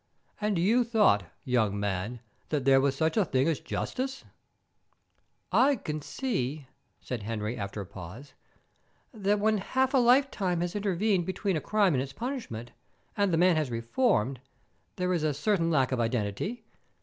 And 0.41 0.57
you 0.57 0.83
thought, 0.83 1.25
young 1.45 1.79
man, 1.79 2.21
that 2.49 2.65
there 2.65 2.81
was 2.81 2.95
such 2.95 3.17
a 3.17 3.23
thing 3.23 3.47
as 3.47 3.59
justice!" 3.59 4.25
"I 5.67 5.75
can 5.75 6.01
see," 6.01 6.65
said 6.99 7.21
Henry, 7.21 7.55
after 7.55 7.81
a 7.81 7.85
pause, 7.85 8.33
"that 9.13 9.39
when 9.39 9.59
half 9.59 9.93
a 9.93 9.99
lifetime 9.99 10.61
has 10.61 10.75
intervened 10.75 11.27
between 11.27 11.55
a 11.55 11.61
crime 11.61 11.93
and 11.93 12.01
its 12.01 12.13
punishment, 12.13 12.71
and 13.15 13.31
the 13.31 13.37
man 13.37 13.57
has 13.57 13.69
reformed, 13.69 14.41
there 14.95 15.13
is 15.13 15.21
a 15.21 15.35
certain 15.35 15.69
lack 15.69 15.91
of 15.91 15.99
identity. 15.99 16.63